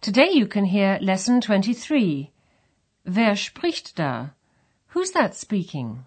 [0.00, 2.32] Today you can hear lesson 23.
[3.04, 4.28] Wer spricht da?
[4.94, 6.06] Who's that speaking?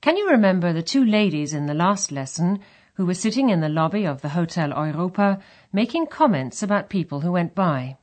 [0.00, 2.60] Can you remember the two ladies in the last lesson
[2.94, 7.30] who were sitting in the lobby of the Hotel Europa making comments about people who
[7.30, 7.98] went by?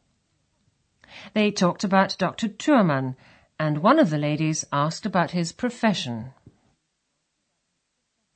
[1.34, 2.48] They talked about Dr.
[2.48, 3.16] Thurman
[3.58, 6.32] and one of the ladies asked about his profession.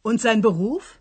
[0.04, 0.98] Und sein Beruf?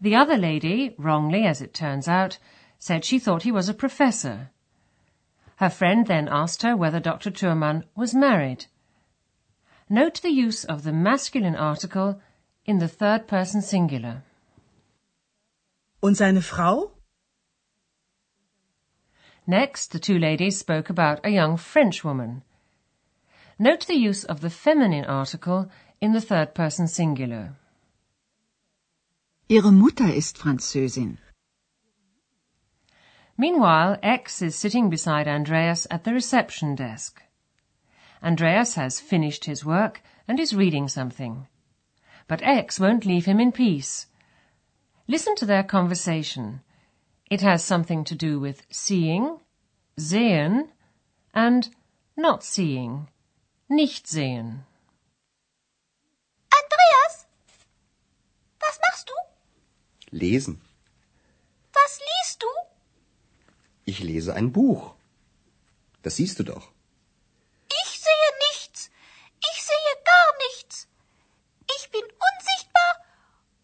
[0.00, 2.38] The other lady, wrongly as it turns out,
[2.80, 4.50] said she thought he was a professor.
[5.56, 7.30] Her friend then asked her whether Dr.
[7.30, 8.66] Thurman was married.
[9.90, 12.20] Note the use of the masculine article
[12.64, 14.22] in the third person singular.
[16.02, 16.92] Und seine Frau?
[19.46, 22.42] Next, the two ladies spoke about a young French woman.
[23.58, 27.56] Note the use of the feminine article in the third person singular.
[29.50, 31.18] Ihre Mutter ist Französin.
[33.40, 37.22] Meanwhile, X is sitting beside Andreas at the reception desk.
[38.22, 41.46] Andreas has finished his work and is reading something.
[42.28, 44.08] But X won't leave him in peace.
[45.08, 46.60] Listen to their conversation.
[47.30, 49.40] It has something to do with seeing,
[49.96, 50.68] sehen,
[51.32, 51.70] and
[52.18, 53.08] not seeing,
[53.70, 54.66] nicht sehen.
[56.52, 57.24] Andreas,
[58.60, 59.14] was machst du?
[60.18, 60.58] Lesen.
[63.84, 64.94] Ich lese ein Buch.
[66.02, 66.70] Das siehst du doch.
[67.82, 68.90] Ich sehe nichts.
[69.52, 70.88] Ich sehe gar nichts.
[71.76, 72.92] Ich bin unsichtbar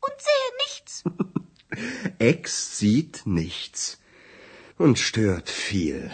[0.00, 1.04] und sehe nichts.
[2.18, 4.00] Ex sieht nichts
[4.78, 6.10] und stört viel.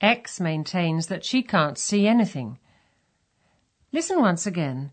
[0.00, 2.58] X maintains that she can't see anything.
[3.92, 4.92] Listen once again.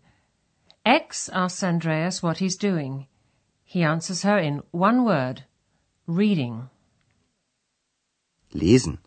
[0.86, 3.06] X asks Andreas what he's doing.
[3.64, 5.44] He answers her in one word
[6.06, 6.68] reading.
[8.52, 8.98] Lesen.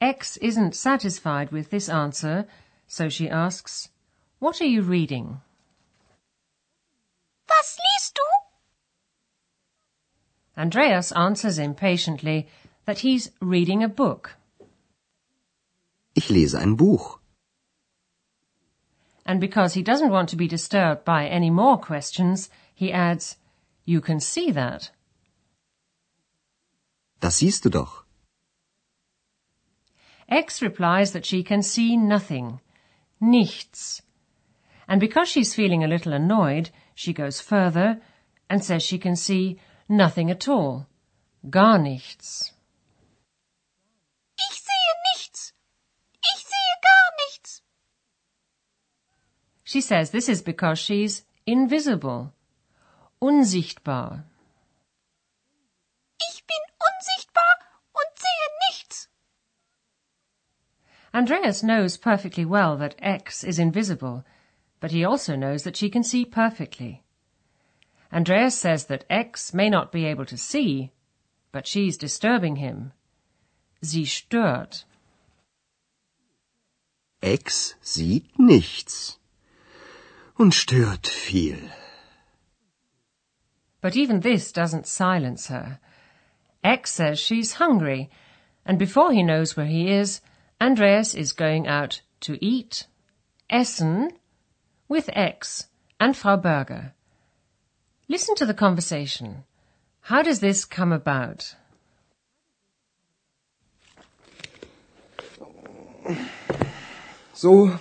[0.00, 2.46] X isn't satisfied with this answer,
[2.86, 3.90] so she asks,
[4.38, 5.40] What are you reading?
[7.48, 8.22] Was liest du?
[10.60, 12.48] Andreas answers impatiently
[12.86, 14.36] that he's reading a book.
[16.14, 17.20] Ich lese ein Buch.
[19.24, 23.36] And because he doesn't want to be disturbed by any more questions, he adds,
[23.90, 24.92] You can see that.
[27.18, 28.04] Das siehst du doch.
[30.28, 32.60] X replies that she can see nothing.
[33.20, 34.02] Nichts.
[34.86, 38.00] And because she's feeling a little annoyed, she goes further
[38.48, 39.58] and says she can see
[39.88, 40.86] nothing at all.
[41.58, 42.52] Gar nichts.
[44.38, 45.52] Ich sehe nichts.
[46.32, 47.62] Ich sehe gar nichts.
[49.64, 52.32] She says this is because she's invisible.
[53.22, 54.24] Unsichtbar.
[56.30, 57.54] Ich bin unsichtbar
[57.92, 59.08] und sehe nichts.
[61.12, 64.24] Andreas knows perfectly well that X is invisible,
[64.80, 67.02] but he also knows that she can see perfectly.
[68.10, 70.90] Andreas says that X may not be able to see,
[71.52, 72.92] but she's disturbing him.
[73.82, 74.84] Sie stört.
[77.22, 79.18] X sieht nichts
[80.38, 81.70] und stört viel.
[83.80, 85.80] But even this doesn't silence her.
[86.62, 88.10] X says she's hungry,
[88.66, 90.20] and before he knows where he is,
[90.60, 92.86] Andreas is going out to eat,
[93.48, 94.10] essen,
[94.88, 95.68] with X
[95.98, 96.92] and Frau Berger.
[98.08, 99.44] Listen to the conversation.
[100.02, 101.54] How does this come about?
[107.32, 107.78] So.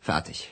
[0.00, 0.46] Fertig.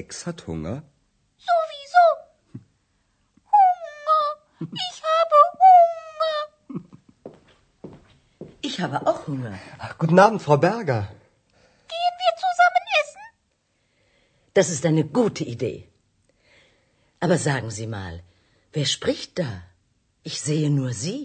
[0.00, 0.76] Ex hat Hunger.
[1.48, 2.04] Sowieso.
[3.54, 4.22] Hunger.
[4.86, 6.38] Ich habe Hunger.
[8.68, 9.54] Ich habe auch Hunger.
[10.02, 11.02] Guten Abend, Frau Berger.
[11.94, 13.24] Gehen wir zusammen essen?
[14.58, 15.78] Das ist eine gute Idee.
[17.20, 18.14] Aber sagen Sie mal,
[18.72, 19.50] wer spricht da?
[20.22, 21.22] Ich sehe nur Sie.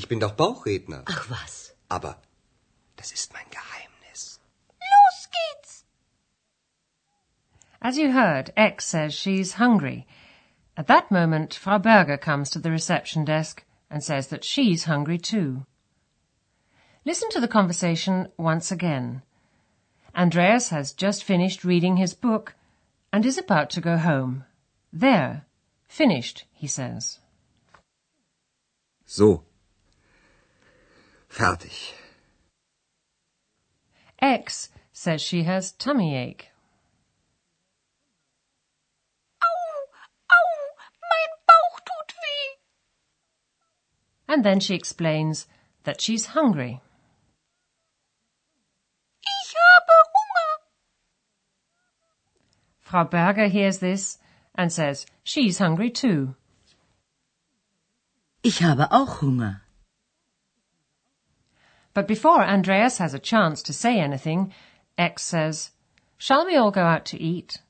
[0.00, 1.02] Ich bin doch Bauchredner.
[1.16, 1.54] Ach was.
[1.88, 2.12] Aber
[2.96, 3.73] das ist mein Geheimnis.
[7.84, 10.06] As you heard, X says she's hungry.
[10.74, 15.18] At that moment, Frau Berger comes to the reception desk and says that she's hungry
[15.18, 15.66] too.
[17.04, 19.20] Listen to the conversation once again.
[20.16, 22.54] Andreas has just finished reading his book
[23.12, 24.44] and is about to go home.
[24.90, 25.44] There.
[25.86, 27.18] Finished, he says.
[29.04, 29.44] So.
[31.28, 31.92] Fertig.
[34.18, 36.48] X says she has tummy ache.
[44.34, 45.46] And then she explains
[45.84, 46.80] that she's hungry.
[49.22, 50.50] Ich habe Hunger.
[52.80, 54.18] Frau Berger hears this
[54.56, 56.34] and says she's hungry too.
[58.42, 59.60] Ich habe auch Hunger.
[61.92, 64.52] But before Andreas has a chance to say anything,
[64.98, 65.70] X says,
[66.18, 67.62] Shall we all go out to eat?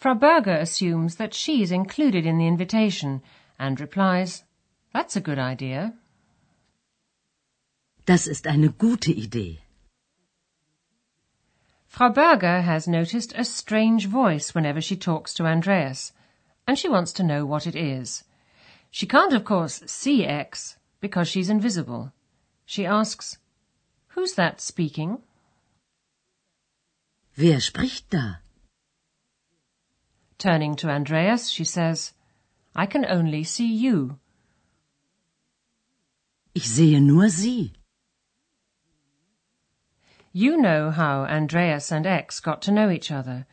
[0.00, 3.20] Frau Berger assumes that she's included in the invitation
[3.58, 4.44] and replies,
[4.94, 5.92] That's a good idea.
[8.06, 9.60] Das ist eine gute Idee.
[11.86, 16.12] Frau Berger has noticed a strange voice whenever she talks to Andreas,
[16.66, 18.24] and she wants to know what it is.
[18.90, 22.10] She can't, of course, see X because she's invisible.
[22.64, 23.36] She asks,
[24.14, 25.18] Who's that speaking?
[27.36, 28.36] Wer spricht da?
[30.40, 32.14] Turning to Andreas, she says,
[32.74, 34.18] I can only see you.
[36.54, 37.74] Ich sehe nur Sie.
[40.32, 43.46] You know how Andreas and X got to know each other.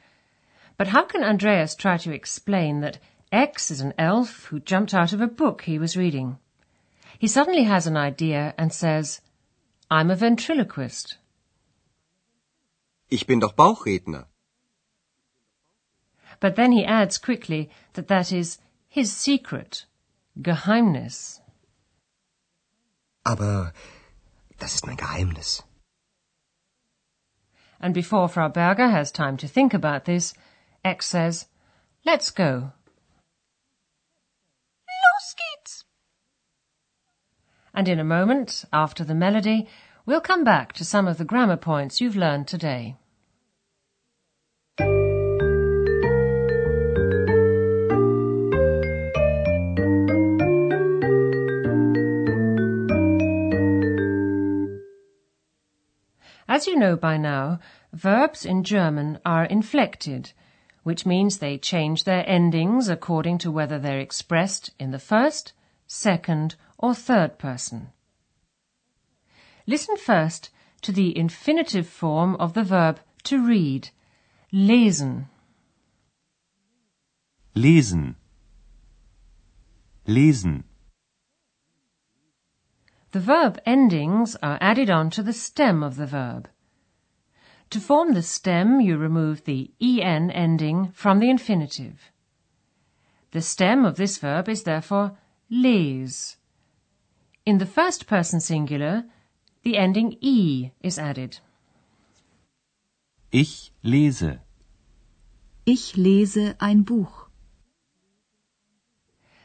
[0.77, 2.99] But how can Andreas try to explain that
[3.33, 6.37] X is an elf who jumped out of a book he was reading?
[7.19, 9.19] He suddenly has an idea and says,
[9.91, 11.17] I'm a ventriloquist.
[13.09, 14.27] Ich bin doch Bauchredner.
[16.39, 19.85] But then he adds quickly that that is his secret,
[20.39, 21.39] Geheimnis.
[23.25, 23.73] Aber
[24.59, 25.63] das ist mein Geheimnis.
[27.79, 30.33] And before Frau Berger has time to think about this,
[30.83, 31.47] X says,
[32.05, 32.71] Let's go.
[34.87, 35.83] Los geht's.
[37.73, 39.67] And in a moment, after the melody,
[40.05, 42.95] we'll come back to some of the grammar points you've learned today.
[56.57, 57.59] As you know by now,
[57.93, 60.31] verbs in German are inflected,
[60.81, 65.53] which means they change their endings according to whether they're expressed in the first,
[65.85, 67.91] second, or third person.
[69.67, 70.49] Listen first
[70.81, 73.91] to the infinitive form of the verb to read,
[74.51, 75.27] lesen.
[77.55, 78.15] Lesen.
[80.07, 80.63] Lesen.
[83.17, 86.47] The verb endings are added on to the stem of the verb.
[87.71, 92.11] To form the stem, you remove the en ending from the infinitive.
[93.31, 95.17] The stem of this verb is therefore
[95.49, 96.37] les.
[97.43, 99.05] In the first person singular,
[99.63, 101.39] the ending e is added.
[103.31, 104.41] Ich lese.
[105.65, 107.31] Ich lese ein Buch.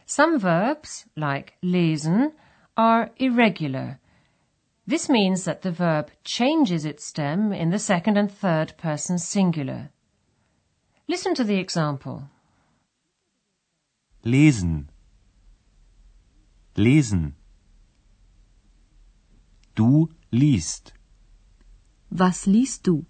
[0.04, 2.34] Some verbs, like lesen,
[2.76, 3.98] are irregular.
[4.86, 9.90] This means that the verb changes its stem in the second and third person singular.
[11.08, 12.28] Listen to the example.
[14.24, 14.88] Lesen.
[16.76, 17.34] Lesen.
[19.74, 20.92] Du liest.
[22.10, 23.04] Was liest du?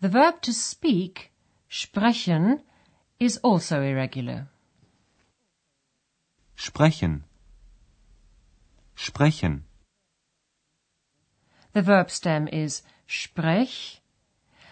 [0.00, 1.32] The verb to speak,
[1.68, 2.62] sprechen,
[3.18, 4.48] is also irregular.
[6.56, 7.24] Sprechen.
[8.94, 9.64] Sprechen.
[11.72, 14.00] The verb stem is sprech,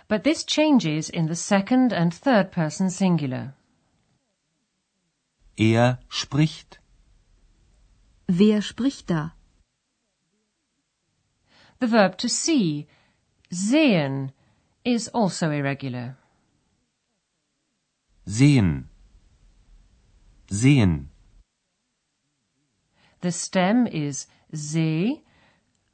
[0.09, 3.55] but this changes in the second and third person singular.
[5.61, 6.79] Er spricht.
[8.27, 9.33] Wer spricht da?
[11.81, 12.89] The verb to see,
[13.53, 14.33] sehen,
[14.85, 16.17] is also irregular.
[18.27, 18.89] Sehen.
[20.51, 21.11] Sehen.
[23.25, 25.23] The stem is se,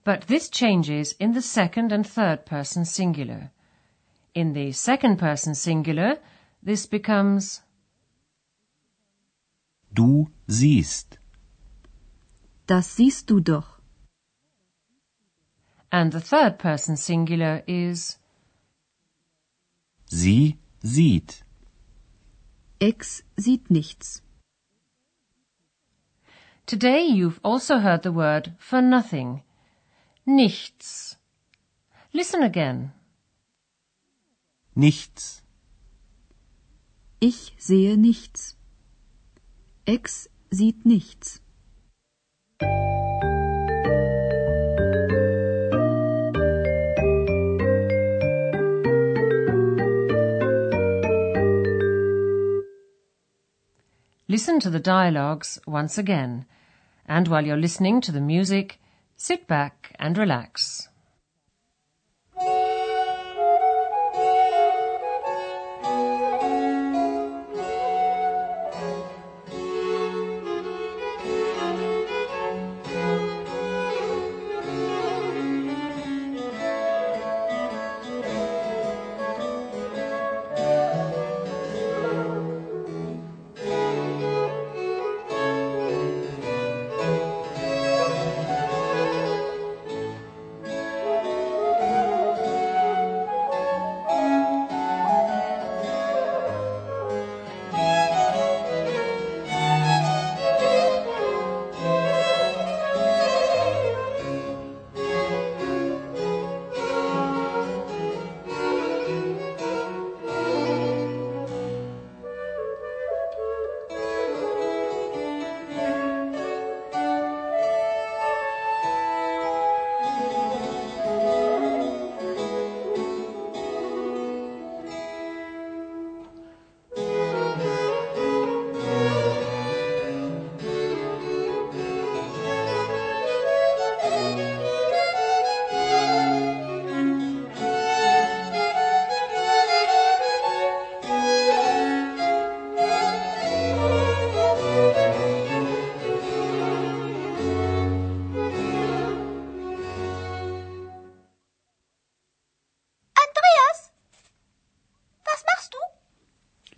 [0.02, 3.52] but this changes in the second and third person singular.
[4.34, 6.18] In the second person singular,
[6.60, 7.60] this becomes
[9.94, 11.18] Du siehst.
[12.66, 13.80] Das siehst du doch.
[15.92, 18.18] And the third person singular is
[20.06, 21.44] Sie sieht.
[22.80, 24.20] Ex sieht nichts.
[26.70, 29.42] Today you've also heard the word for nothing.
[30.24, 31.16] Nichts.
[32.12, 32.92] Listen again.
[34.76, 35.42] Nichts.
[37.20, 38.54] Ich sehe nichts.
[39.84, 41.40] Ex sieht nichts.
[54.28, 56.46] Listen to the dialogues once again,
[57.10, 58.78] and while you're listening to the music,
[59.16, 60.89] sit back and relax.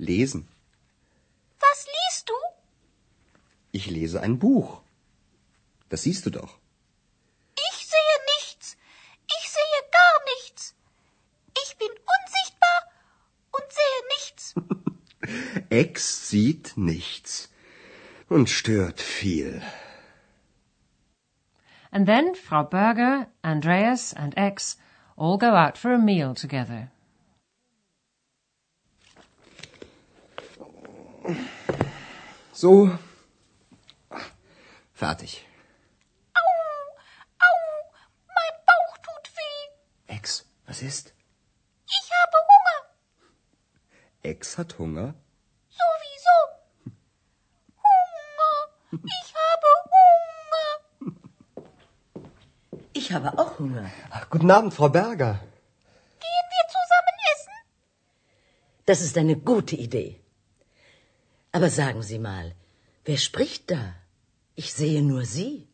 [0.02, 0.49] Lesen.
[1.61, 2.35] Was liest du?
[3.71, 4.82] Ich lese ein Buch.
[5.90, 6.59] Das siehst du doch.
[7.71, 8.76] Ich sehe nichts.
[9.38, 10.75] Ich sehe gar nichts.
[11.62, 12.78] Ich bin unsichtbar
[13.56, 14.54] und sehe nichts.
[15.71, 17.49] Ex sieht nichts
[18.28, 19.62] und stört viel.
[21.92, 24.78] And then Frau Berger, Andreas, and X
[25.16, 26.90] all go out for a meal together.
[32.62, 32.97] So.
[34.95, 35.45] Fertig.
[36.40, 36.49] Au,
[37.47, 37.57] au,
[38.37, 40.14] mein Bauch tut weh.
[40.16, 41.12] Ex, was ist?
[41.88, 42.78] Ich habe Hunger.
[44.23, 45.14] Ex hat Hunger?
[45.81, 46.37] Sowieso.
[47.83, 48.54] Hunger.
[48.92, 50.71] Ich habe Hunger.
[52.92, 53.90] Ich habe auch Hunger.
[54.11, 55.40] Ach, guten Abend, Frau Berger.
[56.21, 57.54] Gehen wir zusammen essen?
[58.87, 60.22] Das ist eine gute Idee.
[61.52, 62.54] Aber sagen Sie mal,
[63.04, 63.94] wer spricht da?
[64.54, 65.68] Ich sehe nur Sie.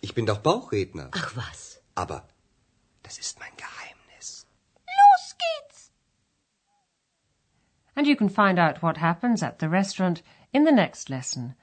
[0.00, 1.10] Ich bin doch Bauchredner.
[1.12, 1.80] Ach was.
[1.94, 2.26] Aber
[3.02, 4.46] das ist mein Geheimnis.
[4.86, 5.90] Los geht's.
[7.94, 11.54] And you can find out what happens at the restaurant in the next lesson.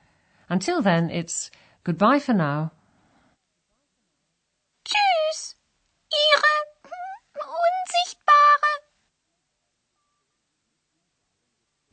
[0.50, 1.52] Until then, it's
[1.84, 2.72] goodbye for now.